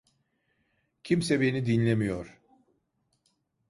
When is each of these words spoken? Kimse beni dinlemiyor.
Kimse 1.03 1.41
beni 1.41 1.65
dinlemiyor. 1.65 2.39